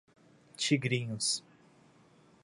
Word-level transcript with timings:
Tigrinhos 0.57 1.43